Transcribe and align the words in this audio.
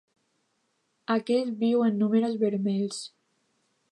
Aquest 1.15 1.51
viu 1.65 1.85
en 1.89 2.01
números 2.05 2.41
vermells. 2.47 3.03